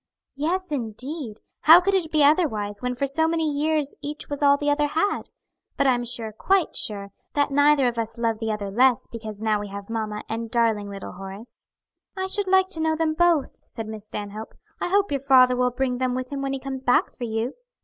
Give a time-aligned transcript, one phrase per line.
[0.33, 1.41] "Yes, indeed!
[1.65, 4.87] how could it be otherwise when for so many years each was all the other
[4.87, 5.29] had?
[5.77, 9.59] But I'm sure, quite sure that neither of us loves the other less because now
[9.59, 11.67] we have mamma and darling little Horace."
[12.17, 14.55] "I should like to know them both," said Miss Stanhope.
[14.79, 17.53] "I hope your father will bring them with him when he comes back for you."